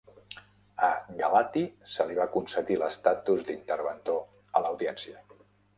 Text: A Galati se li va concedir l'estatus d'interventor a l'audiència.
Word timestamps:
A 0.87 0.89
Galati 1.19 1.63
se 1.97 2.09
li 2.11 2.17
va 2.21 2.27
concedir 2.39 2.79
l'estatus 2.85 3.47
d'interventor 3.53 4.21
a 4.61 4.65
l'audiència. 4.67 5.25